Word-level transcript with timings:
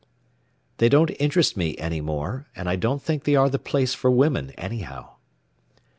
"They 0.77 0.89
don't 0.89 1.11
interest 1.19 1.55
me 1.55 1.77
any 1.77 2.01
more, 2.01 2.47
and 2.55 2.67
I 2.67 2.75
don't 2.75 3.03
think 3.03 3.23
they 3.23 3.35
are 3.35 3.49
the 3.51 3.59
place 3.59 3.93
for 3.93 4.09
women, 4.09 4.49
anyhow." 4.57 5.17